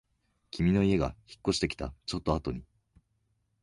[0.49, 2.63] 君の家が引っ越してきたちょっとあとに